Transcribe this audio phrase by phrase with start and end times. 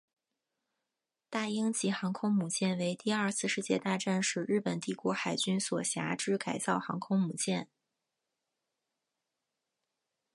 [1.29, 7.69] 大鹰级航空母舰为第二次世界大战时日本帝国海军所辖之改造航空母舰。